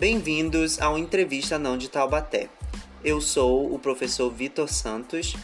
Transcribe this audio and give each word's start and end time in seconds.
Bem-vindos 0.00 0.80
ao 0.80 0.96
Entrevista 0.96 1.58
Não 1.58 1.76
de 1.76 1.90
Taubaté. 1.90 2.48
Eu 3.04 3.20
sou 3.20 3.70
o 3.70 3.78
professor 3.78 4.30
Vitor 4.30 4.66
Santos, 4.66 5.36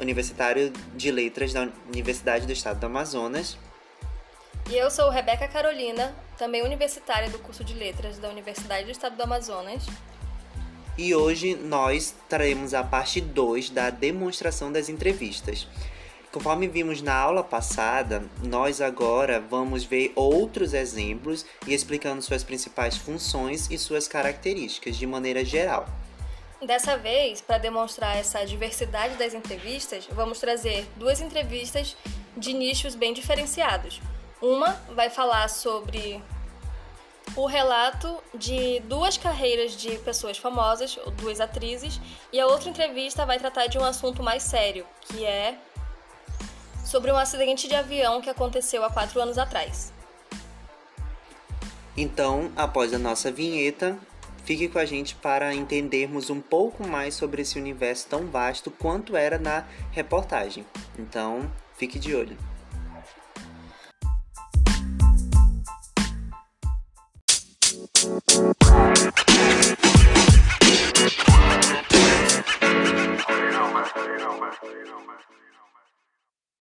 universitário 0.00 0.72
de 0.96 1.12
Letras 1.12 1.52
da 1.52 1.68
Universidade 1.86 2.44
do 2.44 2.52
Estado 2.52 2.80
do 2.80 2.86
Amazonas. 2.86 3.56
E 4.68 4.74
eu 4.74 4.90
sou 4.90 5.10
Rebeca 5.10 5.46
Carolina, 5.46 6.12
também 6.36 6.60
universitária 6.64 7.30
do 7.30 7.38
curso 7.38 7.62
de 7.62 7.72
Letras 7.72 8.18
da 8.18 8.28
Universidade 8.28 8.86
do 8.86 8.90
Estado 8.90 9.14
do 9.14 9.22
Amazonas. 9.22 9.86
E 10.98 11.14
hoje 11.14 11.54
nós 11.54 12.12
traremos 12.28 12.74
a 12.74 12.82
parte 12.82 13.20
2 13.20 13.70
da 13.70 13.90
demonstração 13.90 14.72
das 14.72 14.88
entrevistas. 14.88 15.68
Conforme 16.32 16.68
vimos 16.68 17.02
na 17.02 17.14
aula 17.14 17.42
passada, 17.42 18.22
nós 18.40 18.80
agora 18.80 19.40
vamos 19.40 19.82
ver 19.82 20.12
outros 20.14 20.72
exemplos 20.72 21.44
e 21.66 21.74
explicando 21.74 22.22
suas 22.22 22.44
principais 22.44 22.96
funções 22.96 23.68
e 23.68 23.76
suas 23.76 24.06
características 24.06 24.96
de 24.96 25.06
maneira 25.08 25.44
geral. 25.44 25.86
Dessa 26.62 26.96
vez, 26.96 27.40
para 27.40 27.58
demonstrar 27.58 28.16
essa 28.16 28.44
diversidade 28.44 29.16
das 29.16 29.34
entrevistas, 29.34 30.06
vamos 30.12 30.38
trazer 30.38 30.86
duas 30.94 31.20
entrevistas 31.20 31.96
de 32.36 32.52
nichos 32.52 32.94
bem 32.94 33.12
diferenciados. 33.12 34.00
Uma 34.40 34.80
vai 34.94 35.10
falar 35.10 35.48
sobre 35.48 36.22
o 37.36 37.46
relato 37.46 38.22
de 38.34 38.80
duas 38.80 39.16
carreiras 39.16 39.72
de 39.76 39.98
pessoas 39.98 40.38
famosas, 40.38 40.98
duas 41.16 41.40
atrizes, 41.40 42.00
e 42.32 42.38
a 42.38 42.46
outra 42.46 42.68
entrevista 42.68 43.26
vai 43.26 43.38
tratar 43.38 43.66
de 43.66 43.78
um 43.78 43.84
assunto 43.84 44.22
mais 44.22 44.42
sério, 44.42 44.86
que 45.00 45.24
é 45.24 45.58
sobre 46.90 47.12
um 47.12 47.16
acidente 47.16 47.68
de 47.68 47.74
avião 47.76 48.20
que 48.20 48.28
aconteceu 48.28 48.84
há 48.84 48.90
quatro 48.90 49.20
anos 49.20 49.38
atrás. 49.38 49.92
Então, 51.96 52.50
após 52.56 52.92
a 52.92 52.98
nossa 52.98 53.30
vinheta, 53.30 53.96
fique 54.44 54.68
com 54.68 54.78
a 54.78 54.84
gente 54.84 55.14
para 55.14 55.54
entendermos 55.54 56.30
um 56.30 56.40
pouco 56.40 56.84
mais 56.84 57.14
sobre 57.14 57.42
esse 57.42 57.58
universo 57.58 58.08
tão 58.08 58.26
vasto 58.26 58.72
quanto 58.72 59.16
era 59.16 59.38
na 59.38 59.64
reportagem. 59.92 60.66
Então, 60.98 61.48
fique 61.76 61.96
de 61.96 62.12
olho. 62.12 62.36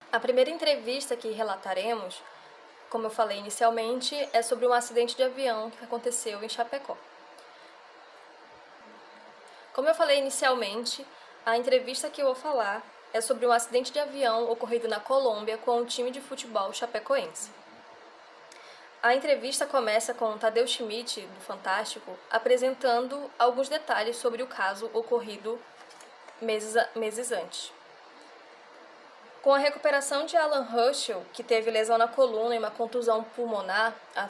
A 0.10 0.22
primeira 0.22 0.50
entrevista 0.50 1.18
que 1.18 1.32
relataremos, 1.32 2.22
como 2.90 3.08
eu 3.08 3.10
falei 3.10 3.40
inicialmente, 3.40 4.16
é 4.32 4.42
sobre 4.42 4.66
um 4.66 4.72
acidente 4.72 5.18
de 5.18 5.24
avião 5.24 5.70
que 5.70 5.84
aconteceu 5.84 6.42
em 6.42 6.48
Chapecó. 6.48 6.96
Como 9.74 9.90
eu 9.90 9.94
falei 9.94 10.20
inicialmente, 10.20 11.06
a 11.46 11.58
entrevista 11.58 12.10
que 12.10 12.22
eu 12.22 12.28
vou 12.28 12.36
falar 12.36 12.82
é 13.14 13.20
sobre 13.20 13.46
um 13.46 13.52
acidente 13.52 13.92
de 13.92 14.00
avião 14.00 14.50
ocorrido 14.50 14.88
na 14.88 15.00
Colômbia 15.00 15.58
com 15.58 15.82
o 15.82 15.86
time 15.86 16.10
de 16.10 16.22
futebol 16.22 16.72
chapecoense. 16.72 17.52
A 19.04 19.14
entrevista 19.14 19.66
começa 19.66 20.14
com 20.14 20.38
Tadeu 20.38 20.66
Schmidt, 20.66 21.22
do 21.22 21.42
Fantástico, 21.42 22.18
apresentando 22.32 23.30
alguns 23.38 23.68
detalhes 23.68 24.16
sobre 24.16 24.42
o 24.42 24.48
caso 24.48 24.90
ocorrido 24.94 25.60
meses, 26.42 26.76
meses 26.96 27.32
antes. 27.32 27.72
Com 29.48 29.54
a 29.54 29.60
recuperação 29.60 30.26
de 30.26 30.36
Alan 30.36 30.64
Russell, 30.64 31.26
que 31.32 31.42
teve 31.42 31.72
lesão 31.72 31.98
na 31.98 32.06
coluna 32.06 32.54
e 32.54 32.60
uma 32.60 32.70
contusão 32.70 33.24
pulmonar, 33.24 33.96
a, 34.14 34.28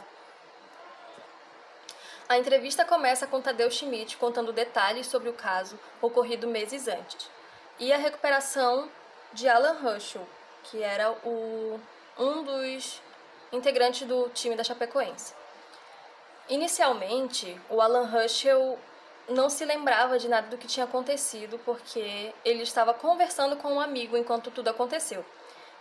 a 2.30 2.38
entrevista 2.38 2.86
começa 2.86 3.26
com 3.26 3.42
Tadeu 3.42 3.72
Schmidt 3.72 4.16
contando 4.18 4.54
detalhes 4.54 5.08
sobre 5.08 5.28
o 5.28 5.34
caso 5.34 5.80
ocorrido 6.00 6.48
meses 6.48 6.88
antes 6.88 7.32
e 7.80 7.92
a 7.92 7.98
recuperação 7.98 8.92
de 9.34 9.50
Alan 9.50 9.80
Russell, 9.82 10.28
que 10.66 10.84
era 10.84 11.12
o, 11.26 11.80
um 12.20 12.44
dos 12.44 13.02
integrantes 13.52 14.08
do 14.08 14.30
time 14.30 14.56
da 14.56 14.64
Chapecoense. 14.64 15.34
Inicialmente, 16.48 17.60
o 17.72 17.82
Alan 17.82 18.06
Russell 18.06 18.78
não 19.30 19.50
se 19.50 19.66
lembrava 19.66 20.18
de 20.18 20.28
nada 20.28 20.48
do 20.48 20.58
que 20.58 20.68
tinha 20.68 20.86
acontecido 20.86 21.60
porque 21.66 22.34
ele 22.46 22.64
estava 22.64 22.94
conversando 22.94 23.58
com 23.58 23.74
um 23.74 23.82
amigo 23.82 24.16
enquanto 24.16 24.52
tudo 24.52 24.70
aconteceu. 24.70 25.26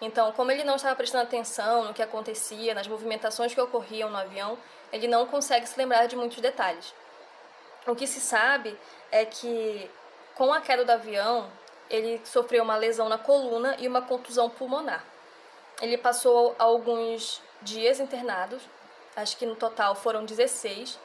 Então, 0.01 0.33
como 0.33 0.51
ele 0.51 0.65
não 0.65 0.77
estava 0.77 0.95
prestando 0.95 1.25
atenção 1.25 1.85
no 1.85 1.95
que 1.95 2.03
acontecia, 2.03 2.75
nas 2.75 2.87
movimentações 2.87 3.55
que 3.55 3.61
ocorriam 3.61 4.11
no 4.11 4.17
avião, 4.17 4.59
ele 4.93 5.09
não 5.09 5.27
consegue 5.27 5.67
se 5.67 5.79
lembrar 5.79 6.07
de 6.07 6.17
muitos 6.17 6.41
detalhes. 6.41 6.93
O 7.87 7.95
que 7.95 8.07
se 8.07 8.21
sabe 8.21 8.79
é 9.11 9.25
que, 9.25 9.91
com 10.35 10.53
a 10.53 10.61
queda 10.61 10.85
do 10.85 10.91
avião, 10.91 11.51
ele 11.89 12.21
sofreu 12.25 12.63
uma 12.63 12.77
lesão 12.77 13.09
na 13.09 13.17
coluna 13.17 13.77
e 13.79 13.89
uma 13.89 14.03
contusão 14.03 14.51
pulmonar. 14.51 15.05
Ele 15.81 15.97
passou 15.97 16.55
alguns 16.59 17.41
dias 17.63 18.01
internados, 18.01 18.63
acho 19.15 19.37
que 19.37 19.47
no 19.47 19.57
total 19.57 19.95
foram 19.95 20.25
16, 20.25 20.99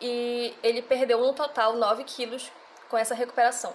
e 0.00 0.54
ele 0.62 0.82
perdeu 0.82 1.18
no 1.18 1.32
total 1.32 1.74
9 1.74 2.04
quilos 2.04 2.50
com 2.88 2.96
essa 2.96 3.14
recuperação. 3.14 3.74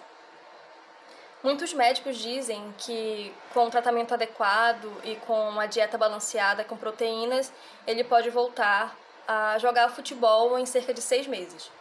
Muitos 1.43 1.73
médicos 1.73 2.17
dizem 2.17 2.73
que 2.77 3.33
com 3.51 3.65
um 3.65 3.69
tratamento 3.69 4.13
adequado 4.13 4.91
e 5.03 5.15
com 5.15 5.49
uma 5.49 5.65
dieta 5.65 5.97
balanceada 5.97 6.63
com 6.63 6.77
proteínas, 6.77 7.51
ele 7.87 8.03
pode 8.03 8.29
voltar 8.29 8.95
a 9.27 9.57
jogar 9.57 9.89
futebol 9.89 10.57
em 10.59 10.65
cerca 10.67 10.93
de 10.93 11.01
seis 11.01 11.25
meses. 11.25 11.71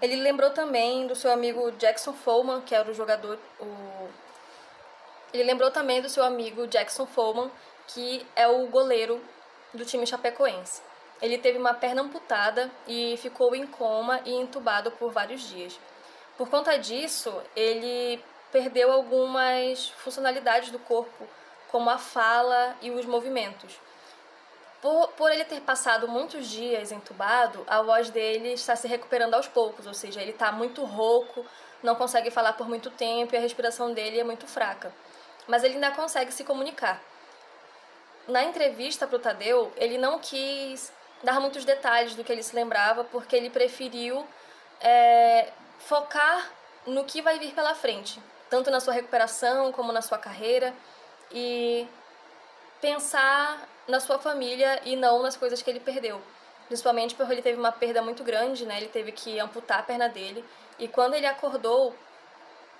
Ele 0.00 0.16
lembrou 0.16 0.50
também 0.50 1.06
do 1.06 1.16
seu 1.16 1.32
amigo 1.32 1.72
Jackson 1.72 2.12
Follman, 2.12 2.60
que 2.62 2.74
era 2.74 2.88
o 2.88 2.94
jogador. 2.94 3.38
O... 3.58 4.08
Ele 5.32 5.44
lembrou 5.44 5.70
também 5.70 6.00
do 6.00 6.08
seu 6.08 6.24
amigo 6.24 6.66
Jackson 6.68 7.06
Follman, 7.06 7.50
que 7.88 8.24
é 8.36 8.46
o 8.46 8.66
goleiro 8.68 9.20
do 9.74 9.84
time 9.84 10.06
chapecoense. 10.06 10.82
Ele 11.20 11.36
teve 11.36 11.58
uma 11.58 11.74
perna 11.74 12.02
amputada 12.02 12.70
e 12.86 13.16
ficou 13.18 13.54
em 13.54 13.66
coma 13.66 14.20
e 14.24 14.34
entubado 14.34 14.90
por 14.92 15.12
vários 15.12 15.42
dias. 15.42 15.78
Por 16.36 16.48
conta 16.48 16.78
disso, 16.78 17.42
ele 17.54 18.22
perdeu 18.50 18.90
algumas 18.90 19.90
funcionalidades 19.90 20.70
do 20.70 20.78
corpo, 20.78 21.26
como 21.68 21.90
a 21.90 21.98
fala 21.98 22.76
e 22.80 22.90
os 22.90 23.04
movimentos. 23.04 23.78
Por, 24.80 25.08
por 25.08 25.30
ele 25.30 25.44
ter 25.44 25.60
passado 25.60 26.08
muitos 26.08 26.48
dias 26.48 26.90
entubado, 26.90 27.62
a 27.66 27.82
voz 27.82 28.08
dele 28.08 28.54
está 28.54 28.74
se 28.74 28.88
recuperando 28.88 29.34
aos 29.34 29.46
poucos, 29.46 29.86
ou 29.86 29.92
seja, 29.92 30.22
ele 30.22 30.30
está 30.30 30.50
muito 30.50 30.82
rouco, 30.84 31.44
não 31.82 31.94
consegue 31.94 32.30
falar 32.30 32.54
por 32.54 32.66
muito 32.66 32.90
tempo 32.90 33.34
e 33.34 33.38
a 33.38 33.40
respiração 33.40 33.92
dele 33.92 34.18
é 34.18 34.24
muito 34.24 34.46
fraca. 34.46 34.92
Mas 35.46 35.62
ele 35.62 35.74
ainda 35.74 35.90
consegue 35.90 36.32
se 36.32 36.44
comunicar. 36.44 37.00
Na 38.26 38.42
entrevista 38.44 39.06
para 39.06 39.16
o 39.16 39.20
Tadeu, 39.20 39.72
ele 39.76 39.98
não 39.98 40.18
quis 40.18 40.92
dar 41.22 41.40
muitos 41.40 41.64
detalhes 41.64 42.14
do 42.14 42.24
que 42.24 42.32
ele 42.32 42.42
se 42.42 42.54
lembrava, 42.54 43.04
porque 43.04 43.36
ele 43.36 43.50
preferiu 43.50 44.26
é, 44.80 45.52
focar 45.78 46.50
no 46.86 47.04
que 47.04 47.20
vai 47.20 47.38
vir 47.38 47.52
pela 47.54 47.74
frente, 47.74 48.20
tanto 48.48 48.70
na 48.70 48.80
sua 48.80 48.94
recuperação 48.94 49.70
como 49.72 49.92
na 49.92 50.02
sua 50.02 50.18
carreira, 50.18 50.74
e 51.30 51.86
pensar 52.80 53.68
na 53.86 54.00
sua 54.00 54.18
família 54.18 54.80
e 54.84 54.96
não 54.96 55.22
nas 55.22 55.36
coisas 55.36 55.62
que 55.62 55.70
ele 55.70 55.80
perdeu. 55.80 56.20
Principalmente 56.66 57.14
porque 57.14 57.32
ele 57.32 57.42
teve 57.42 57.58
uma 57.58 57.72
perda 57.72 58.00
muito 58.00 58.22
grande, 58.22 58.64
né? 58.64 58.76
Ele 58.76 58.88
teve 58.88 59.12
que 59.12 59.38
amputar 59.40 59.80
a 59.80 59.82
perna 59.82 60.08
dele. 60.08 60.44
E 60.78 60.86
quando 60.86 61.14
ele 61.14 61.26
acordou, 61.26 61.94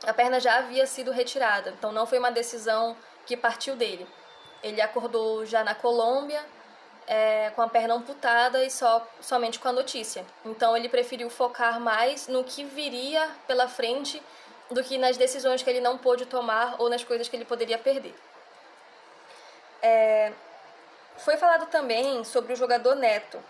a 0.07 0.15
perna 0.15 0.39
já 0.39 0.59
havia 0.59 0.87
sido 0.87 1.11
retirada. 1.11 1.71
Então 1.71 1.91
não 1.91 2.07
foi 2.07 2.19
uma 2.19 2.31
decisão 2.31 2.97
que 3.27 3.37
partiu 3.37 3.75
dele. 3.75 4.07
Ele 4.63 4.81
acordou 4.81 5.45
já 5.45 5.65
na 5.65 5.75
Colômbia, 5.75 6.45
é, 7.11 7.51
com 7.57 7.61
a 7.61 7.69
perna 7.69 7.95
amputada 7.95 8.65
e 8.65 8.71
só 8.71 9.05
somente 9.21 9.59
com 9.59 9.67
a 9.67 9.73
notícia. 9.73 10.25
Então 10.45 10.77
ele 10.77 10.89
preferiu 10.89 11.29
focar 11.29 11.81
mais 11.81 12.29
no 12.29 12.45
que 12.45 12.63
viria 12.63 13.29
pela 13.49 13.67
frente 13.67 14.23
do 14.71 14.85
que 14.85 14.97
nas 14.97 15.17
decisões 15.17 15.61
que 15.61 15.69
ele 15.69 15.81
não 15.81 15.99
pôde 15.99 16.25
tomar 16.25 16.77
ou 16.79 16.89
nas 16.89 17.03
coisas 17.03 17.29
que 17.29 17.35
ele 17.35 17.45
poderia 17.45 17.77
perder. 17.77 18.15
É, 19.83 20.33
foi 21.17 21.37
falado 21.37 21.67
também 21.67 22.23
sobre 22.23 22.53
o 22.53 22.57
jogador 22.57 22.95
Neto. 22.95 23.43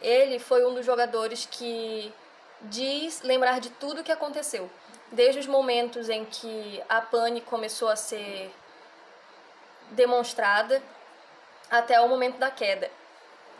Ele 0.00 0.38
foi 0.38 0.64
um 0.64 0.72
dos 0.72 0.86
jogadores 0.86 1.46
que 1.50 2.10
diz 2.62 3.20
lembrar 3.20 3.60
de 3.60 3.68
tudo 3.68 4.00
o 4.00 4.04
que 4.04 4.10
aconteceu, 4.10 4.70
desde 5.10 5.38
os 5.38 5.46
momentos 5.46 6.08
em 6.08 6.24
que 6.24 6.82
a 6.88 7.02
pane 7.02 7.42
começou 7.42 7.88
a 7.88 7.96
ser 7.96 8.50
demonstrada 9.90 10.82
até 11.70 12.00
o 12.00 12.08
momento 12.08 12.38
da 12.38 12.50
queda 12.50 12.90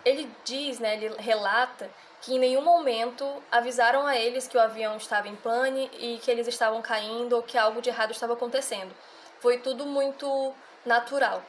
ele 0.04 0.30
diz, 0.44 0.78
né, 0.78 0.94
ele 0.94 1.14
relata 1.18 1.90
que 2.20 2.34
em 2.34 2.38
nenhum 2.38 2.62
momento 2.62 3.42
avisaram 3.50 4.06
a 4.06 4.16
eles 4.16 4.46
que 4.46 4.56
o 4.56 4.60
avião 4.60 4.96
estava 4.96 5.28
em 5.28 5.34
pane 5.34 5.90
e 5.98 6.18
que 6.18 6.30
eles 6.30 6.46
estavam 6.46 6.80
caindo 6.80 7.34
ou 7.34 7.42
que 7.42 7.58
algo 7.58 7.82
de 7.82 7.90
errado 7.90 8.12
estava 8.12 8.34
acontecendo. 8.34 8.94
Foi 9.40 9.58
tudo 9.58 9.84
muito 9.84 10.54
natural. 10.86 11.42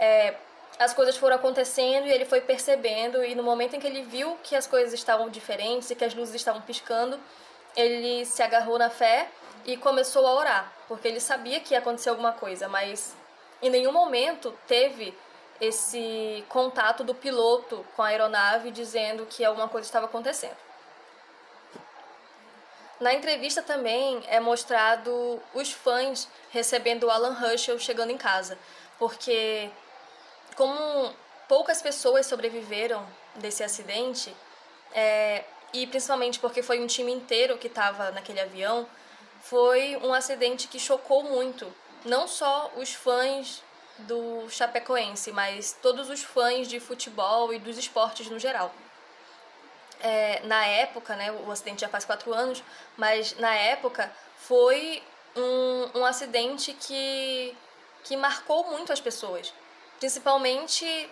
É, 0.00 0.34
as 0.78 0.94
coisas 0.94 1.16
foram 1.16 1.36
acontecendo 1.36 2.06
e 2.06 2.10
ele 2.10 2.24
foi 2.24 2.40
percebendo 2.40 3.22
e 3.22 3.34
no 3.34 3.42
momento 3.42 3.76
em 3.76 3.80
que 3.80 3.86
ele 3.86 4.02
viu 4.02 4.38
que 4.42 4.56
as 4.56 4.66
coisas 4.66 4.94
estavam 4.94 5.28
diferentes 5.28 5.90
e 5.90 5.94
que 5.94 6.04
as 6.04 6.14
luzes 6.14 6.34
estavam 6.34 6.62
piscando, 6.62 7.20
ele 7.76 8.24
se 8.24 8.42
agarrou 8.42 8.78
na 8.78 8.88
fé 8.88 9.28
e 9.66 9.76
começou 9.76 10.26
a 10.26 10.34
orar, 10.34 10.72
porque 10.86 11.06
ele 11.06 11.20
sabia 11.20 11.60
que 11.60 11.74
ia 11.74 11.80
acontecer 11.80 12.08
alguma 12.08 12.32
coisa, 12.32 12.68
mas 12.68 13.14
em 13.60 13.68
nenhum 13.68 13.92
momento 13.92 14.56
teve 14.66 15.14
esse 15.60 16.44
contato 16.48 17.02
do 17.02 17.14
piloto 17.14 17.84
com 17.96 18.02
a 18.02 18.08
aeronave 18.08 18.70
dizendo 18.70 19.26
que 19.26 19.44
alguma 19.44 19.68
coisa 19.68 19.86
estava 19.86 20.06
acontecendo. 20.06 20.56
Na 23.00 23.14
entrevista 23.14 23.62
também 23.62 24.22
é 24.26 24.40
mostrado 24.40 25.40
os 25.54 25.70
fãs 25.70 26.28
recebendo 26.50 27.04
o 27.04 27.10
Alan 27.10 27.34
Russell 27.34 27.78
chegando 27.78 28.10
em 28.10 28.18
casa, 28.18 28.58
porque 28.98 29.70
como 30.56 31.14
poucas 31.46 31.80
pessoas 31.80 32.26
sobreviveram 32.26 33.06
desse 33.36 33.62
acidente, 33.62 34.34
é, 34.92 35.44
e 35.72 35.86
principalmente 35.86 36.40
porque 36.40 36.62
foi 36.62 36.80
um 36.80 36.86
time 36.88 37.12
inteiro 37.12 37.56
que 37.56 37.68
estava 37.68 38.10
naquele 38.10 38.40
avião, 38.40 38.88
foi 39.42 39.96
um 40.02 40.12
acidente 40.12 40.66
que 40.66 40.80
chocou 40.80 41.22
muito, 41.22 41.72
não 42.04 42.26
só 42.26 42.72
os 42.76 42.92
fãs 42.92 43.62
do 44.00 44.48
Chapecoense, 44.48 45.32
mas 45.32 45.76
todos 45.82 46.08
os 46.08 46.22
fãs 46.22 46.68
de 46.68 46.78
futebol 46.80 47.52
e 47.52 47.58
dos 47.58 47.78
esportes 47.78 48.28
no 48.28 48.38
geral. 48.38 48.74
É, 50.00 50.40
na 50.44 50.64
época, 50.64 51.16
né, 51.16 51.32
o 51.32 51.50
acidente 51.50 51.80
já 51.80 51.88
faz 51.88 52.04
quatro 52.04 52.32
anos, 52.32 52.62
mas 52.96 53.36
na 53.38 53.54
época 53.54 54.12
foi 54.36 55.02
um, 55.36 56.00
um 56.00 56.04
acidente 56.04 56.72
que, 56.72 57.56
que 58.04 58.16
marcou 58.16 58.70
muito 58.70 58.92
as 58.92 59.00
pessoas 59.00 59.52
principalmente 59.98 61.10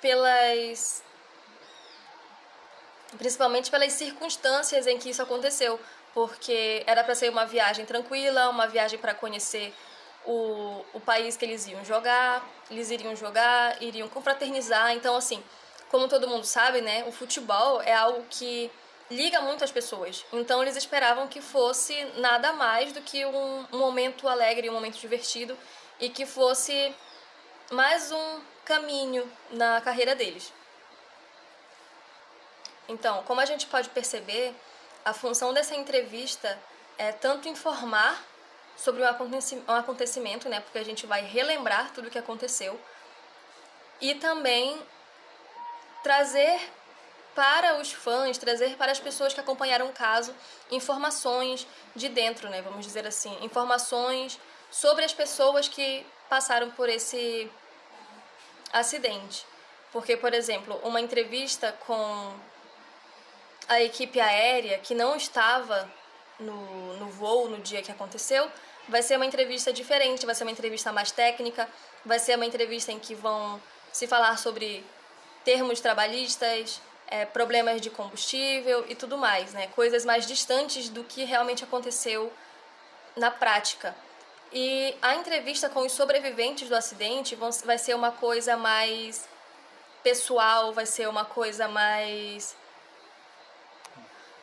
pelas 0.00 1.02
principalmente 3.18 3.70
pelas 3.70 3.92
circunstâncias 3.92 4.86
em 4.86 4.98
que 4.98 5.10
isso 5.10 5.22
aconteceu, 5.22 5.78
porque 6.12 6.82
era 6.86 7.04
para 7.04 7.14
ser 7.14 7.30
uma 7.30 7.46
viagem 7.46 7.86
tranquila, 7.86 8.48
uma 8.48 8.66
viagem 8.66 8.98
para 8.98 9.14
conhecer 9.14 9.72
o, 10.26 10.84
o 10.92 11.00
país 11.00 11.36
que 11.36 11.44
eles 11.44 11.66
iam 11.66 11.84
jogar, 11.84 12.46
eles 12.70 12.90
iriam 12.90 13.14
jogar, 13.14 13.80
iriam 13.82 14.08
confraternizar, 14.08 14.92
então 14.92 15.16
assim, 15.16 15.42
como 15.90 16.08
todo 16.08 16.28
mundo 16.28 16.44
sabe, 16.44 16.80
né, 16.80 17.04
o 17.06 17.12
futebol 17.12 17.80
é 17.80 17.94
algo 17.94 18.24
que 18.28 18.70
liga 19.10 19.40
muito 19.40 19.62
as 19.62 19.70
pessoas. 19.70 20.24
Então 20.32 20.62
eles 20.62 20.76
esperavam 20.76 21.28
que 21.28 21.40
fosse 21.40 21.94
nada 22.16 22.52
mais 22.52 22.92
do 22.92 23.00
que 23.00 23.24
um, 23.24 23.66
um 23.72 23.78
momento 23.78 24.28
alegre, 24.28 24.68
um 24.68 24.74
momento 24.74 24.98
divertido 24.98 25.56
e 26.00 26.08
que 26.08 26.26
fosse 26.26 26.94
mais 27.70 28.10
um 28.10 28.40
caminho 28.64 29.30
na 29.50 29.80
carreira 29.80 30.14
deles. 30.14 30.52
Então, 32.88 33.22
como 33.24 33.40
a 33.40 33.44
gente 33.44 33.66
pode 33.66 33.88
perceber, 33.90 34.54
a 35.04 35.12
função 35.12 35.52
dessa 35.52 35.74
entrevista 35.74 36.58
é 36.98 37.12
tanto 37.12 37.48
informar 37.48 38.22
sobre 38.76 39.02
um 39.02 39.72
acontecimento, 39.72 40.48
né, 40.48 40.60
porque 40.60 40.78
a 40.78 40.84
gente 40.84 41.06
vai 41.06 41.22
relembrar 41.22 41.92
tudo 41.92 42.08
o 42.08 42.10
que 42.10 42.18
aconteceu, 42.18 42.78
e 44.00 44.14
também 44.14 44.80
trazer 46.02 46.60
para 47.34 47.78
os 47.78 47.92
fãs, 47.92 48.38
trazer 48.38 48.76
para 48.76 48.92
as 48.92 49.00
pessoas 49.00 49.34
que 49.34 49.40
acompanharam 49.40 49.88
o 49.88 49.92
caso 49.92 50.34
informações 50.70 51.66
de 51.94 52.08
dentro, 52.08 52.48
né, 52.48 52.62
vamos 52.62 52.84
dizer 52.84 53.06
assim, 53.06 53.36
informações 53.42 54.38
sobre 54.70 55.04
as 55.04 55.12
pessoas 55.12 55.68
que 55.68 56.06
passaram 56.28 56.70
por 56.70 56.88
esse 56.88 57.50
acidente. 58.72 59.46
Porque, 59.92 60.16
por 60.16 60.34
exemplo, 60.34 60.78
uma 60.82 61.00
entrevista 61.00 61.72
com 61.86 62.34
a 63.68 63.80
equipe 63.80 64.20
aérea 64.20 64.78
que 64.78 64.94
não 64.94 65.16
estava 65.16 65.90
no, 66.38 66.96
no 66.96 67.08
voo 67.08 67.48
no 67.48 67.58
dia 67.58 67.82
que 67.82 67.90
aconteceu, 67.90 68.50
vai 68.88 69.02
ser 69.02 69.16
uma 69.16 69.26
entrevista 69.26 69.72
diferente, 69.72 70.26
vai 70.26 70.34
ser 70.34 70.44
uma 70.44 70.50
entrevista 70.50 70.92
mais 70.92 71.10
técnica, 71.10 71.68
vai 72.04 72.18
ser 72.18 72.36
uma 72.36 72.46
entrevista 72.46 72.92
em 72.92 72.98
que 72.98 73.14
vão 73.14 73.60
se 73.92 74.06
falar 74.06 74.38
sobre 74.38 74.84
termos 75.44 75.80
trabalhistas, 75.80 76.80
é, 77.06 77.24
problemas 77.24 77.80
de 77.80 77.88
combustível 77.90 78.84
e 78.88 78.94
tudo 78.94 79.16
mais, 79.16 79.52
né? 79.52 79.68
Coisas 79.68 80.04
mais 80.04 80.26
distantes 80.26 80.88
do 80.88 81.04
que 81.04 81.24
realmente 81.24 81.64
aconteceu 81.64 82.32
na 83.16 83.30
prática. 83.30 83.94
E 84.52 84.94
a 85.02 85.14
entrevista 85.14 85.68
com 85.68 85.80
os 85.80 85.92
sobreviventes 85.92 86.68
do 86.68 86.74
acidente 86.74 87.34
vão, 87.34 87.50
vai 87.64 87.78
ser 87.78 87.94
uma 87.94 88.12
coisa 88.12 88.56
mais 88.56 89.28
pessoal, 90.02 90.72
vai 90.72 90.86
ser 90.86 91.08
uma 91.08 91.24
coisa 91.24 91.68
mais. 91.68 92.56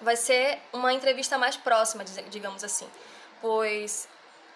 Vai 0.03 0.15
ser 0.15 0.59
uma 0.71 0.93
entrevista 0.93 1.37
mais 1.37 1.57
próxima, 1.57 2.03
digamos 2.03 2.63
assim. 2.63 2.87
Pois 3.41 4.07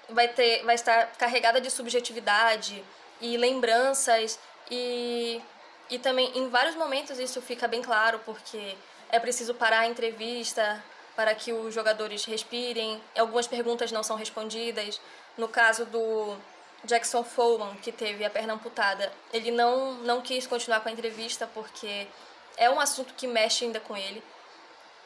vai, 0.09 0.27
ter, 0.27 0.63
vai 0.63 0.75
estar 0.75 1.07
carregada 1.17 1.59
de 1.59 1.69
subjetividade 1.69 2.83
e 3.19 3.37
lembranças 3.37 4.39
e, 4.69 5.41
e 5.89 5.99
também 5.99 6.37
em 6.37 6.49
vários 6.49 6.75
momentos 6.75 7.19
isso 7.19 7.41
fica 7.41 7.67
bem 7.67 7.81
claro 7.81 8.19
porque 8.25 8.75
é 9.09 9.19
preciso 9.19 9.53
parar 9.53 9.79
a 9.79 9.87
entrevista 9.87 10.83
para 11.15 11.33
que 11.33 11.51
os 11.51 11.73
jogadores 11.73 12.25
respirem, 12.25 13.01
algumas 13.17 13.47
perguntas 13.47 13.91
não 13.91 14.03
são 14.03 14.15
respondidas, 14.15 15.01
no 15.35 15.47
caso 15.47 15.85
do 15.85 16.37
Jackson 16.83 17.23
Foreman, 17.23 17.75
que 17.77 17.91
teve 17.91 18.23
a 18.23 18.29
perna 18.29 18.53
amputada, 18.53 19.11
ele 19.33 19.49
não, 19.49 19.95
não 19.95 20.21
quis 20.21 20.45
continuar 20.45 20.81
com 20.81 20.89
a 20.89 20.91
entrevista 20.91 21.49
porque 21.55 22.07
é 22.55 22.69
um 22.69 22.79
assunto 22.79 23.15
que 23.15 23.25
mexe 23.25 23.65
ainda 23.65 23.79
com 23.79 23.97
ele, 23.97 24.21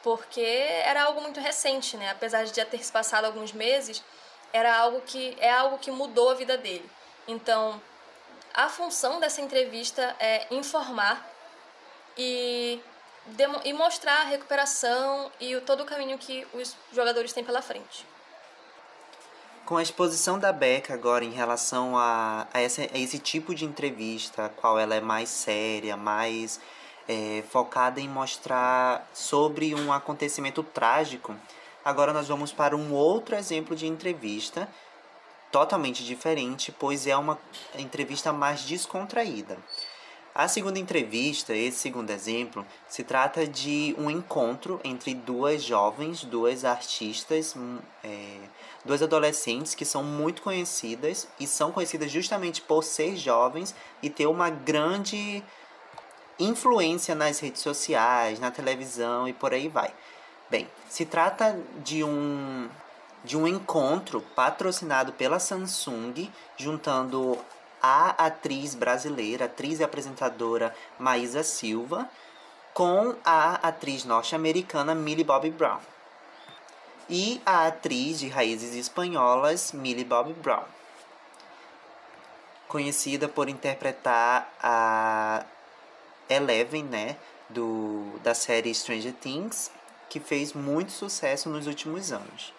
porque 0.02 0.40
era 0.40 1.04
algo 1.04 1.20
muito 1.20 1.40
recente, 1.40 1.96
né? 1.96 2.10
Apesar 2.10 2.44
de 2.44 2.54
já 2.54 2.64
ter 2.64 2.82
se 2.82 2.90
passado 2.90 3.24
alguns 3.24 3.52
meses, 3.52 4.02
era 4.52 4.76
algo 4.76 5.00
que 5.02 5.36
é 5.38 5.50
algo 5.50 5.78
que 5.78 5.90
mudou 5.90 6.30
a 6.30 6.34
vida 6.34 6.56
dele. 6.56 6.88
Então, 7.26 7.80
a 8.52 8.68
função 8.68 9.20
dessa 9.20 9.40
entrevista 9.40 10.14
é 10.18 10.46
informar 10.50 11.26
e, 12.16 12.80
e 13.64 13.72
mostrar 13.72 14.20
a 14.20 14.24
recuperação 14.24 15.30
e 15.40 15.56
o, 15.56 15.60
todo 15.60 15.82
o 15.82 15.86
caminho 15.86 16.18
que 16.18 16.46
os 16.52 16.76
jogadores 16.92 17.32
têm 17.32 17.44
pela 17.44 17.62
frente 17.62 18.06
com 19.64 19.76
a 19.76 19.82
exposição 19.82 20.38
da 20.38 20.52
Beca 20.52 20.92
agora 20.92 21.24
em 21.24 21.30
relação 21.30 21.96
a, 21.96 22.46
a, 22.52 22.58
a 22.58 22.98
esse 22.98 23.18
tipo 23.18 23.54
de 23.54 23.64
entrevista, 23.64 24.52
qual 24.56 24.78
ela 24.78 24.94
é 24.94 25.00
mais 25.00 25.28
séria, 25.28 25.96
mais 25.96 26.60
é, 27.12 27.42
focada 27.50 28.00
em 28.00 28.08
mostrar 28.08 29.06
sobre 29.12 29.74
um 29.74 29.92
acontecimento 29.92 30.62
trágico, 30.62 31.34
agora 31.84 32.12
nós 32.12 32.28
vamos 32.28 32.52
para 32.52 32.74
um 32.74 32.92
outro 32.92 33.36
exemplo 33.36 33.76
de 33.76 33.86
entrevista 33.86 34.66
totalmente 35.50 36.02
diferente, 36.04 36.72
pois 36.72 37.06
é 37.06 37.14
uma 37.14 37.38
entrevista 37.78 38.32
mais 38.32 38.62
descontraída. 38.62 39.58
A 40.34 40.48
segunda 40.48 40.78
entrevista, 40.78 41.54
esse 41.54 41.78
segundo 41.78 42.08
exemplo, 42.08 42.64
se 42.88 43.04
trata 43.04 43.46
de 43.46 43.94
um 43.98 44.10
encontro 44.10 44.80
entre 44.82 45.12
duas 45.12 45.62
jovens, 45.62 46.24
duas 46.24 46.64
artistas, 46.64 47.54
hum, 47.54 47.78
é, 48.02 48.38
duas 48.82 49.02
adolescentes 49.02 49.74
que 49.74 49.84
são 49.84 50.02
muito 50.02 50.40
conhecidas 50.40 51.28
e 51.38 51.46
são 51.46 51.70
conhecidas 51.70 52.10
justamente 52.10 52.62
por 52.62 52.82
ser 52.82 53.14
jovens 53.14 53.74
e 54.02 54.08
ter 54.08 54.26
uma 54.26 54.48
grande 54.48 55.44
influência 56.44 57.14
nas 57.14 57.38
redes 57.38 57.62
sociais, 57.62 58.40
na 58.40 58.50
televisão 58.50 59.28
e 59.28 59.32
por 59.32 59.52
aí 59.52 59.68
vai. 59.68 59.92
Bem, 60.50 60.68
se 60.88 61.06
trata 61.06 61.58
de 61.82 62.04
um 62.04 62.68
de 63.24 63.36
um 63.36 63.46
encontro 63.46 64.20
patrocinado 64.34 65.12
pela 65.12 65.38
Samsung, 65.38 66.28
juntando 66.56 67.38
a 67.80 68.10
atriz 68.26 68.74
brasileira, 68.74 69.44
atriz 69.44 69.80
e 69.80 69.84
apresentadora 69.84 70.74
Maísa 70.98 71.42
Silva, 71.42 72.08
com 72.74 73.14
a 73.24 73.54
atriz 73.66 74.04
norte-americana 74.04 74.94
Millie 74.94 75.24
Bobby 75.24 75.50
Brown. 75.50 75.80
E 77.08 77.40
a 77.44 77.66
atriz 77.66 78.20
de 78.20 78.28
raízes 78.28 78.74
espanholas 78.74 79.72
Millie 79.72 80.04
Bobby 80.04 80.32
Brown. 80.32 80.64
Conhecida 82.68 83.28
por 83.28 83.48
interpretar 83.48 84.50
a 84.62 85.44
Eleven, 86.28 86.84
né, 86.84 87.16
do, 87.48 88.18
da 88.22 88.34
série 88.34 88.74
Stranger 88.74 89.12
Things, 89.14 89.70
que 90.08 90.20
fez 90.20 90.52
muito 90.52 90.92
sucesso 90.92 91.48
nos 91.48 91.66
últimos 91.66 92.12
anos. 92.12 92.52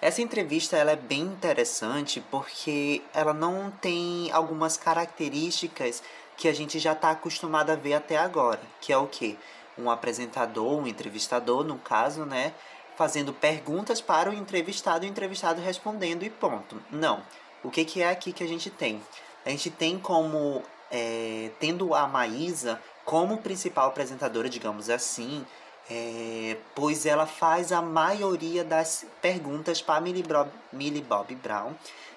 Essa 0.00 0.20
entrevista 0.20 0.76
ela 0.76 0.92
é 0.92 0.96
bem 0.96 1.22
interessante 1.22 2.22
porque 2.30 3.02
ela 3.14 3.32
não 3.32 3.70
tem 3.70 4.30
algumas 4.30 4.76
características 4.76 6.02
que 6.36 6.48
a 6.48 6.52
gente 6.52 6.78
já 6.78 6.92
está 6.92 7.10
acostumado 7.10 7.70
a 7.70 7.74
ver 7.74 7.94
até 7.94 8.16
agora, 8.16 8.60
que 8.80 8.92
é 8.92 8.96
o 8.96 9.06
que? 9.06 9.38
Um 9.78 9.90
apresentador, 9.90 10.78
um 10.78 10.86
entrevistador, 10.86 11.64
no 11.64 11.78
caso, 11.78 12.24
né? 12.24 12.52
Fazendo 12.94 13.32
perguntas 13.32 14.00
para 14.00 14.30
o 14.30 14.34
entrevistado 14.34 15.04
e 15.04 15.08
o 15.08 15.10
entrevistado 15.10 15.60
respondendo 15.60 16.22
e 16.22 16.30
ponto. 16.30 16.80
Não. 16.90 17.22
O 17.64 17.70
que, 17.70 17.84
que 17.84 18.02
é 18.02 18.10
aqui 18.10 18.32
que 18.32 18.44
a 18.44 18.48
gente 18.48 18.70
tem? 18.70 19.02
A 19.44 19.50
gente 19.50 19.70
tem 19.70 19.98
como 19.98 20.62
é, 20.90 21.50
tendo 21.58 21.94
a 21.94 22.06
Maísa 22.06 22.80
como 23.04 23.38
principal 23.38 23.88
apresentadora, 23.88 24.48
digamos 24.48 24.90
assim, 24.90 25.46
é, 25.88 26.56
pois 26.74 27.06
ela 27.06 27.26
faz 27.26 27.70
a 27.70 27.80
maioria 27.80 28.64
das 28.64 29.06
perguntas 29.22 29.80
para 29.80 30.00
Millie 30.00 30.22
Bob, 30.22 30.50
Millie 30.72 31.02
Bob 31.02 31.34
Brown 31.36 31.74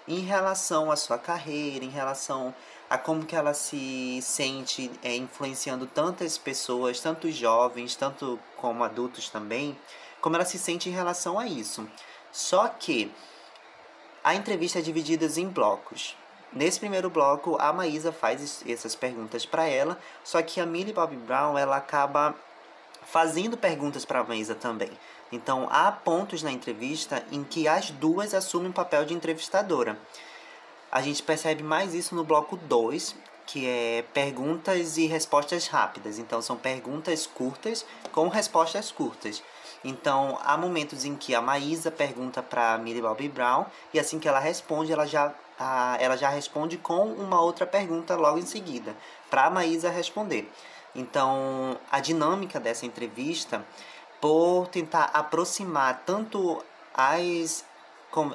em 0.08 0.22
relação 0.22 0.92
à 0.92 0.96
sua 0.96 1.20
carreira, 1.20 1.86
em 1.86 1.90
relação 1.90 2.54
a 2.90 2.98
como 2.98 3.24
que 3.24 3.36
ela 3.36 3.54
se 3.54 4.20
sente 4.24 4.90
é, 5.04 5.16
influenciando 5.16 5.86
tantas 5.86 6.36
pessoas, 6.36 7.00
tanto 7.00 7.30
jovens, 7.32 7.96
tanto 7.96 8.40
como 8.58 8.84
adultos 8.84 9.30
também, 9.30 9.78
como 10.20 10.36
ela 10.36 10.46
se 10.46 10.58
sente 10.58 10.90
em 10.90 10.92
relação 10.92 11.38
a 11.38 11.46
isso. 11.46 11.88
Só 12.32 12.68
que 12.68 13.12
a 14.24 14.34
entrevista 14.34 14.80
é 14.80 14.82
dividida 14.82 15.28
em 15.40 15.48
blocos. 15.48 16.16
Nesse 16.52 16.80
primeiro 16.80 17.10
bloco, 17.10 17.58
a 17.60 17.72
Maísa 17.72 18.12
faz 18.12 18.64
essas 18.68 18.96
perguntas 18.96 19.46
para 19.46 19.68
ela, 19.68 20.00
só 20.24 20.42
que 20.42 20.60
a 20.60 20.66
Millie 20.66 20.94
Bob 20.94 21.16
Brown 21.16 21.58
ela 21.58 21.78
acaba 21.78 22.34
fazendo 23.04 23.56
perguntas 23.56 24.04
para 24.04 24.20
a 24.20 24.24
Maísa 24.24 24.56
também. 24.56 24.90
Então, 25.32 25.68
há 25.72 25.92
pontos 25.92 26.42
na 26.42 26.52
entrevista 26.52 27.24
em 27.32 27.44
que 27.44 27.68
as 27.68 27.92
duas 27.92 28.34
assumem 28.34 28.72
o 28.72 28.74
papel 28.74 29.06
de 29.06 29.14
entrevistadora. 29.14 29.98
A 30.92 31.02
gente 31.04 31.22
percebe 31.22 31.62
mais 31.62 31.94
isso 31.94 32.16
no 32.16 32.24
bloco 32.24 32.58
2, 32.58 33.16
que 33.52 33.68
é 33.68 34.04
perguntas 34.14 34.98
e 34.98 35.08
respostas 35.08 35.66
rápidas. 35.66 36.20
Então, 36.20 36.40
são 36.40 36.56
perguntas 36.56 37.26
curtas 37.26 37.84
com 38.12 38.28
respostas 38.28 38.92
curtas. 38.92 39.42
Então, 39.84 40.38
há 40.44 40.56
momentos 40.56 41.04
em 41.04 41.16
que 41.16 41.34
a 41.34 41.42
Maísa 41.42 41.90
pergunta 41.90 42.44
para 42.44 42.78
Millie 42.78 43.02
Bobby 43.02 43.28
Brown 43.28 43.66
e 43.92 44.00
assim 44.00 44.20
que 44.20 44.28
ela 44.28 44.40
responde, 44.40 44.92
ela 44.92 45.08
já, 45.08 45.34
a, 45.58 45.98
ela 46.00 46.16
já 46.16 46.30
responde 46.30 46.78
com 46.78 47.12
uma 47.14 47.42
outra 47.42 47.66
pergunta 47.66 48.16
logo 48.16 48.38
em 48.38 48.46
seguida, 48.46 48.96
para 49.32 49.46
a 49.46 49.50
Maísa 49.50 49.90
responder. 49.90 50.48
Então, 50.94 51.76
a 51.92 52.00
dinâmica 52.00 52.60
dessa 52.60 52.86
entrevista, 52.86 53.66
por 54.22 54.68
tentar 54.68 55.06
aproximar 55.06 56.04
tanto 56.06 56.64
as, 56.94 57.66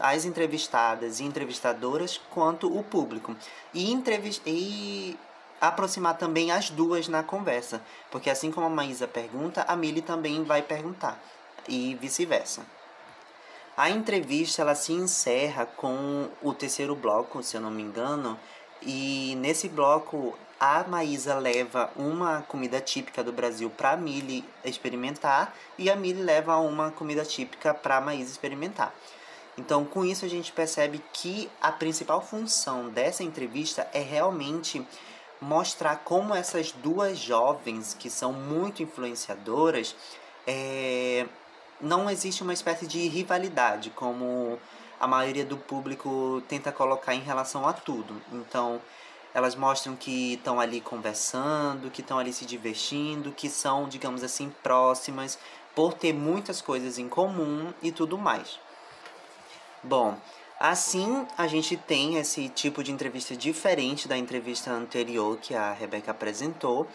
as 0.01 0.25
entrevistadas 0.25 1.21
e 1.21 1.25
entrevistadoras 1.25 2.21
quanto 2.31 2.67
o 2.67 2.83
público. 2.83 3.37
E, 3.73 3.91
entrevist, 3.91 4.43
e 4.47 5.19
aproximar 5.61 6.17
também 6.17 6.51
as 6.51 6.71
duas 6.71 7.09
na 7.09 7.23
conversa. 7.23 7.83
Porque 8.11 8.31
assim 8.31 8.51
como 8.51 8.67
a 8.67 8.71
Maísa 8.71 9.07
pergunta, 9.07 9.65
a 9.67 9.77
Mili 9.77 10.03
também 10.03 10.45
vai 10.45 10.63
perguntar. 10.63 11.19
E 11.69 11.95
vice-versa. 11.95 12.65
A 13.77 13.91
entrevista 13.91 14.63
ela 14.63 14.75
se 14.77 14.93
encerra 14.93 15.67
com 15.67 16.29
o 16.41 16.55
terceiro 16.55 16.95
bloco, 16.95 17.43
se 17.43 17.57
eu 17.57 17.61
não 17.61 17.73
me 17.73 17.83
engano, 17.83 18.39
e 18.81 19.35
nesse 19.41 19.69
bloco 19.69 20.39
a 20.61 20.85
Maísa 20.85 21.35
leva 21.35 21.91
uma 21.97 22.43
comida 22.43 22.81
típica 22.81 23.25
do 23.25 23.33
Brasil 23.33 23.69
para 23.69 23.93
a 23.93 23.97
Mili 23.97 24.45
experimentar 24.65 25.55
e 25.77 25.91
a 25.91 25.97
Mili 25.97 26.23
leva 26.23 26.57
uma 26.59 26.93
comida 26.93 27.25
típica 27.25 27.75
para 27.75 27.97
a 27.97 28.01
Maísa 28.01 28.31
experimentar. 28.31 28.95
Então, 29.57 29.85
com 29.85 30.05
isso 30.05 30.25
a 30.25 30.29
gente 30.29 30.53
percebe 30.53 31.03
que 31.13 31.49
a 31.61 31.71
principal 31.71 32.21
função 32.21 32.89
dessa 32.89 33.23
entrevista 33.23 33.89
é 33.93 34.01
realmente 34.01 34.87
mostrar 35.41 35.97
como 35.97 36.35
essas 36.35 36.73
duas 36.73 37.19
jovens 37.19 37.95
que 37.95 38.11
são 38.11 38.33
muito 38.33 38.83
influenciadoras 38.83 39.95
é, 40.47 41.27
não 41.81 42.09
existe 42.09 42.43
uma 42.43 42.53
espécie 42.53 42.87
de 42.87 43.07
rivalidade 43.09 43.91
como 43.91 44.59
a 44.99 45.07
maioria 45.07 45.45
do 45.45 45.57
público 45.57 46.43
tenta 46.49 46.73
colocar 46.73 47.15
em 47.15 47.21
relação 47.21 47.69
a 47.69 47.73
tudo. 47.73 48.21
Então, 48.33 48.81
elas 49.35 49.55
mostram 49.55 49.97
que 49.97 50.35
estão 50.35 50.61
ali 50.61 50.81
conversando, 50.81 51.91
que 51.91 52.01
estão 52.01 52.19
ali 52.19 52.33
se 52.33 52.47
divertindo, 52.47 53.33
que 53.33 53.49
são, 53.49 53.89
digamos 53.89 54.23
assim, 54.23 54.53
próximas, 54.63 55.39
por 55.75 55.93
ter 55.93 56.13
muitas 56.13 56.63
coisas 56.63 56.99
em 56.99 57.09
comum 57.09 57.73
e 57.83 57.91
tudo 57.91 58.17
mais. 58.17 58.61
Bom, 59.85 60.17
assim 60.59 61.27
a 61.37 61.47
gente 61.47 61.77
tem 61.77 62.17
esse 62.17 62.49
tipo 62.49 62.83
de 62.83 62.91
entrevista 62.91 63.37
diferente 63.37 64.09
da 64.09 64.17
entrevista 64.17 64.71
anterior 64.71 65.37
que 65.37 65.55
a 65.55 65.75
Rebeca 65.75 66.11
apresentou 66.11 66.89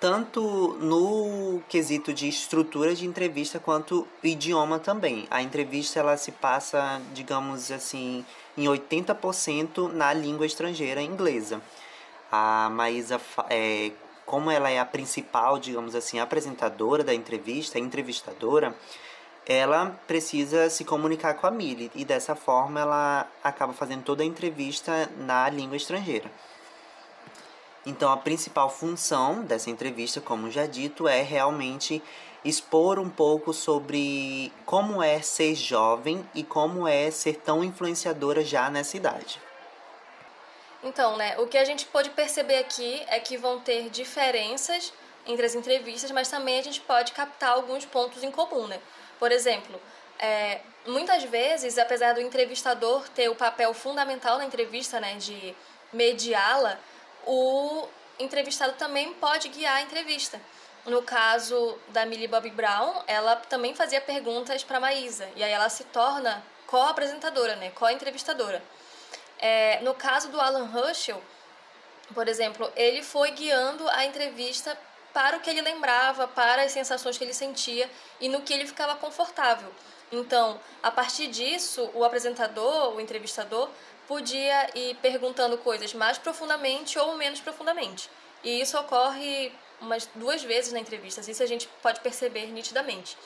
tanto 0.00 0.78
no 0.80 1.62
quesito 1.68 2.12
de 2.12 2.26
estrutura 2.26 2.94
de 2.94 3.06
entrevista 3.06 3.60
quanto 3.60 4.08
idioma 4.20 4.78
também. 4.78 5.28
A 5.30 5.42
entrevista 5.42 6.00
ela 6.00 6.16
se 6.16 6.32
passa, 6.32 7.00
digamos 7.12 7.70
assim, 7.70 8.24
em 8.56 8.64
80% 8.64 9.92
na 9.92 10.12
língua 10.12 10.44
estrangeira 10.44 11.00
inglesa. 11.00 11.60
A 12.32 12.68
Maísa, 12.70 13.20
é, 13.48 13.92
como 14.26 14.50
ela 14.50 14.70
é 14.70 14.80
a 14.80 14.84
principal, 14.84 15.58
digamos 15.58 15.94
assim, 15.94 16.18
apresentadora 16.18 17.04
da 17.04 17.14
entrevista, 17.14 17.78
entrevistadora, 17.78 18.74
ela 19.46 19.98
precisa 20.06 20.70
se 20.70 20.84
comunicar 20.84 21.34
com 21.34 21.46
a 21.46 21.50
Millie 21.50 21.90
e 21.94 22.04
dessa 22.04 22.34
forma 22.34 22.80
ela 22.80 23.26
acaba 23.42 23.72
fazendo 23.72 24.04
toda 24.04 24.22
a 24.22 24.26
entrevista 24.26 25.10
na 25.18 25.48
língua 25.48 25.76
estrangeira. 25.76 26.30
Então, 27.84 28.12
a 28.12 28.16
principal 28.16 28.70
função 28.70 29.42
dessa 29.42 29.68
entrevista, 29.68 30.20
como 30.20 30.50
já 30.50 30.66
dito, 30.66 31.08
é 31.08 31.20
realmente 31.20 32.00
expor 32.44 32.98
um 32.98 33.10
pouco 33.10 33.52
sobre 33.52 34.52
como 34.64 35.02
é 35.02 35.20
ser 35.20 35.54
jovem 35.54 36.28
e 36.34 36.44
como 36.44 36.86
é 36.86 37.10
ser 37.10 37.36
tão 37.36 37.64
influenciadora 37.64 38.44
já 38.44 38.70
nessa 38.70 38.96
idade. 38.96 39.40
Então, 40.82 41.16
né, 41.16 41.38
o 41.38 41.46
que 41.46 41.58
a 41.58 41.64
gente 41.64 41.86
pode 41.86 42.10
perceber 42.10 42.58
aqui 42.58 43.02
é 43.06 43.20
que 43.20 43.36
vão 43.36 43.60
ter 43.60 43.88
diferenças 43.90 44.92
entre 45.24 45.46
as 45.46 45.54
entrevistas, 45.54 46.10
mas 46.10 46.28
também 46.28 46.58
a 46.58 46.62
gente 46.62 46.80
pode 46.80 47.12
captar 47.12 47.50
alguns 47.50 47.84
pontos 47.84 48.22
em 48.24 48.30
comum, 48.30 48.66
né? 48.66 48.80
Por 49.22 49.30
exemplo, 49.30 49.80
é, 50.18 50.62
muitas 50.84 51.22
vezes, 51.22 51.78
apesar 51.78 52.12
do 52.12 52.20
entrevistador 52.20 53.08
ter 53.10 53.28
o 53.28 53.36
papel 53.36 53.72
fundamental 53.72 54.36
na 54.36 54.44
entrevista, 54.44 54.98
né, 54.98 55.14
de 55.14 55.54
mediá-la, 55.92 56.76
o 57.24 57.86
entrevistado 58.18 58.72
também 58.72 59.14
pode 59.14 59.48
guiar 59.50 59.76
a 59.76 59.82
entrevista. 59.82 60.40
No 60.84 61.04
caso 61.04 61.78
da 61.90 62.04
Millie 62.04 62.26
Bobby 62.26 62.50
Brown, 62.50 63.00
ela 63.06 63.36
também 63.36 63.76
fazia 63.76 64.00
perguntas 64.00 64.64
para 64.64 64.80
Maísa, 64.80 65.30
e 65.36 65.44
aí 65.44 65.52
ela 65.52 65.68
se 65.68 65.84
torna 65.84 66.42
co-apresentadora, 66.66 67.54
né, 67.54 67.70
co-entrevistadora. 67.70 68.60
É, 69.38 69.78
no 69.82 69.94
caso 69.94 70.30
do 70.30 70.40
Alan 70.40 70.64
Russell, 70.64 71.22
por 72.12 72.26
exemplo, 72.26 72.72
ele 72.74 73.04
foi 73.04 73.30
guiando 73.30 73.88
a 73.90 74.04
entrevista 74.04 74.76
para 75.12 75.36
o 75.36 75.40
que 75.40 75.50
ele 75.50 75.60
lembrava, 75.60 76.26
para 76.26 76.62
as 76.62 76.72
sensações 76.72 77.18
que 77.18 77.24
ele 77.24 77.34
sentia 77.34 77.90
e 78.20 78.28
no 78.28 78.42
que 78.42 78.52
ele 78.52 78.66
ficava 78.66 78.94
confortável. 78.96 79.72
Então, 80.10 80.60
a 80.82 80.90
partir 80.90 81.26
disso, 81.28 81.90
o 81.94 82.04
apresentador, 82.04 82.94
o 82.94 83.00
entrevistador, 83.00 83.68
podia 84.06 84.70
ir 84.76 84.94
perguntando 84.96 85.56
coisas 85.58 85.94
mais 85.94 86.18
profundamente 86.18 86.98
ou 86.98 87.16
menos 87.16 87.40
profundamente. 87.40 88.10
E 88.44 88.60
isso 88.60 88.78
ocorre 88.78 89.52
umas 89.80 90.06
duas 90.14 90.42
vezes 90.42 90.72
na 90.72 90.80
entrevista, 90.80 91.20
isso 91.28 91.42
a 91.42 91.46
gente 91.46 91.66
pode 91.82 92.00
perceber 92.00 92.46
nitidamente. 92.46 93.16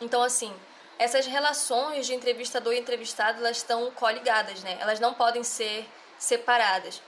Então, 0.00 0.22
assim, 0.22 0.52
essas 0.98 1.26
relações 1.26 2.06
de 2.06 2.14
entrevistador 2.14 2.72
e 2.72 2.78
entrevistado, 2.78 3.38
elas 3.38 3.58
estão 3.58 3.90
coligadas, 3.92 4.62
né? 4.62 4.76
Elas 4.80 4.98
não 4.98 5.14
podem 5.14 5.42
ser 5.44 5.88
separadas. 6.18 7.02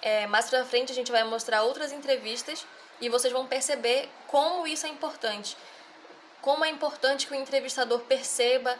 É, 0.00 0.26
mais 0.26 0.48
pra 0.48 0.64
frente 0.64 0.92
a 0.92 0.94
gente 0.94 1.10
vai 1.10 1.24
mostrar 1.24 1.62
outras 1.62 1.92
entrevistas 1.92 2.64
e 3.00 3.08
vocês 3.08 3.32
vão 3.32 3.46
perceber 3.46 4.08
como 4.26 4.66
isso 4.66 4.86
é 4.86 4.88
importante. 4.88 5.56
Como 6.40 6.64
é 6.64 6.68
importante 6.68 7.26
que 7.26 7.32
o 7.32 7.36
entrevistador 7.36 8.00
perceba 8.00 8.76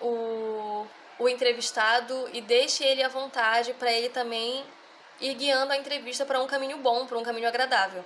o, 0.00 0.86
o 1.18 1.28
entrevistado 1.28 2.28
e 2.32 2.40
deixe 2.40 2.84
ele 2.84 3.02
à 3.02 3.08
vontade 3.08 3.74
para 3.74 3.92
ele 3.92 4.08
também 4.08 4.64
ir 5.20 5.34
guiando 5.34 5.72
a 5.72 5.76
entrevista 5.76 6.24
para 6.24 6.40
um 6.40 6.46
caminho 6.46 6.78
bom, 6.78 7.06
para 7.06 7.18
um 7.18 7.22
caminho 7.22 7.48
agradável. 7.48 8.04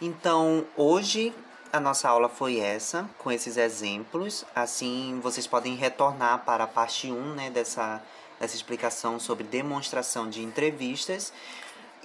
Então, 0.00 0.66
hoje 0.76 1.34
a 1.72 1.80
nossa 1.80 2.08
aula 2.08 2.28
foi 2.28 2.58
essa, 2.60 3.08
com 3.18 3.32
esses 3.32 3.56
exemplos. 3.56 4.44
Assim, 4.54 5.18
vocês 5.20 5.46
podem 5.46 5.74
retornar 5.74 6.44
para 6.44 6.64
a 6.64 6.66
parte 6.66 7.10
1 7.10 7.34
né, 7.34 7.50
dessa, 7.50 8.00
dessa 8.38 8.54
explicação 8.54 9.18
sobre 9.18 9.44
demonstração 9.44 10.30
de 10.30 10.42
entrevistas. 10.42 11.32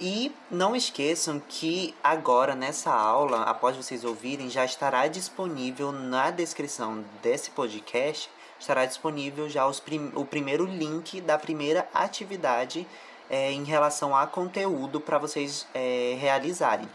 E 0.00 0.32
não 0.50 0.74
esqueçam 0.74 1.40
que 1.46 1.94
agora, 2.02 2.54
nessa 2.54 2.90
aula, 2.90 3.42
após 3.42 3.76
vocês 3.76 4.02
ouvirem, 4.02 4.48
já 4.48 4.64
estará 4.64 5.06
disponível 5.06 5.92
na 5.92 6.30
descrição 6.30 7.04
desse 7.22 7.50
podcast 7.50 8.30
estará 8.60 8.84
disponível 8.84 9.48
já 9.48 9.68
prim 9.84 10.12
o 10.14 10.24
primeiro 10.24 10.64
link 10.64 11.20
da 11.20 11.38
primeira 11.38 11.88
atividade 11.94 12.86
é, 13.28 13.50
em 13.50 13.64
relação 13.64 14.14
a 14.14 14.26
conteúdo 14.26 15.00
para 15.00 15.18
vocês 15.18 15.66
é, 15.72 16.16
realizarem. 16.20 16.88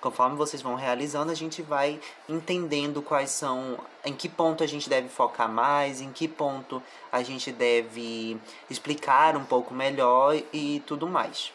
Conforme 0.00 0.34
vocês 0.34 0.62
vão 0.62 0.76
realizando, 0.76 1.30
a 1.30 1.34
gente 1.34 1.60
vai 1.60 2.00
entendendo 2.26 3.02
quais 3.02 3.30
são, 3.30 3.78
em 4.02 4.14
que 4.14 4.30
ponto 4.30 4.64
a 4.64 4.66
gente 4.66 4.88
deve 4.88 5.10
focar 5.10 5.46
mais, 5.46 6.00
em 6.00 6.10
que 6.10 6.26
ponto 6.26 6.82
a 7.12 7.22
gente 7.22 7.52
deve 7.52 8.38
explicar 8.70 9.36
um 9.36 9.44
pouco 9.44 9.74
melhor 9.74 10.34
e 10.54 10.82
tudo 10.86 11.06
mais. 11.06 11.52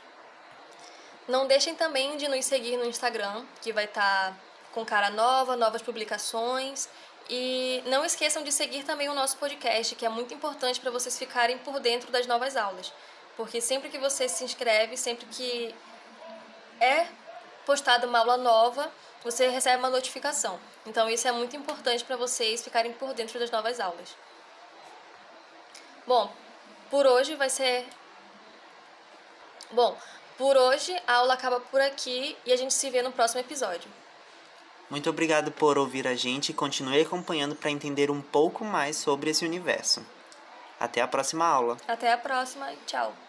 Não 1.27 1.47
deixem 1.47 1.75
também 1.75 2.17
de 2.17 2.27
nos 2.27 2.45
seguir 2.45 2.77
no 2.77 2.85
Instagram, 2.85 3.45
que 3.61 3.73
vai 3.73 3.85
estar 3.85 4.31
tá 4.31 4.37
com 4.73 4.85
cara 4.85 5.09
nova, 5.09 5.55
novas 5.55 5.81
publicações. 5.81 6.87
E 7.27 7.81
não 7.87 8.05
esqueçam 8.05 8.43
de 8.43 8.51
seguir 8.51 8.83
também 8.83 9.09
o 9.09 9.15
nosso 9.15 9.37
podcast, 9.37 9.95
que 9.95 10.05
é 10.05 10.09
muito 10.09 10.33
importante 10.33 10.79
para 10.79 10.91
vocês 10.91 11.17
ficarem 11.17 11.57
por 11.57 11.79
dentro 11.79 12.11
das 12.11 12.27
novas 12.27 12.55
aulas. 12.55 12.93
Porque 13.35 13.59
sempre 13.59 13.89
que 13.89 13.97
você 13.97 14.29
se 14.29 14.43
inscreve, 14.43 14.95
sempre 14.95 15.25
que 15.25 15.73
é 16.79 17.07
postada 17.65 18.05
uma 18.07 18.19
aula 18.19 18.37
nova, 18.37 18.91
você 19.23 19.47
recebe 19.47 19.77
uma 19.77 19.89
notificação. 19.89 20.59
Então 20.85 21.09
isso 21.09 21.27
é 21.27 21.31
muito 21.31 21.55
importante 21.55 22.03
para 22.03 22.15
vocês 22.15 22.63
ficarem 22.63 22.93
por 22.93 23.13
dentro 23.15 23.39
das 23.39 23.49
novas 23.49 23.79
aulas. 23.79 24.15
Bom, 26.05 26.31
por 26.91 27.07
hoje 27.07 27.33
vai 27.33 27.49
ser. 27.49 27.87
Bom, 29.71 29.97
por 30.37 30.55
hoje 30.57 30.95
a 31.07 31.15
aula 31.15 31.33
acaba 31.33 31.59
por 31.59 31.81
aqui 31.81 32.35
e 32.45 32.53
a 32.53 32.55
gente 32.55 32.73
se 32.73 32.89
vê 32.89 33.01
no 33.01 33.11
próximo 33.11 33.41
episódio. 33.41 33.89
Muito 34.89 35.09
obrigado 35.09 35.51
por 35.51 35.77
ouvir 35.77 36.07
a 36.07 36.15
gente 36.15 36.49
e 36.49 36.53
continue 36.53 37.01
acompanhando 37.01 37.55
para 37.55 37.71
entender 37.71 38.11
um 38.11 38.21
pouco 38.21 38.63
mais 38.63 38.97
sobre 38.97 39.31
esse 39.31 39.43
universo. 39.43 40.05
Até 40.79 41.01
a 41.01 41.07
próxima 41.07 41.45
aula. 41.45 41.77
Até 41.87 42.11
a 42.11 42.17
próxima 42.17 42.71
e 42.71 42.77
tchau. 42.85 43.24